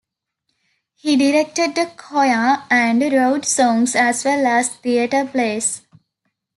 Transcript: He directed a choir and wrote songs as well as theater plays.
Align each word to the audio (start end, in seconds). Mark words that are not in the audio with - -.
He 0.95 1.15
directed 1.15 1.77
a 1.77 1.85
choir 1.95 2.63
and 2.71 2.99
wrote 3.13 3.45
songs 3.45 3.95
as 3.95 4.25
well 4.25 4.47
as 4.47 4.69
theater 4.77 5.25
plays. 5.27 5.83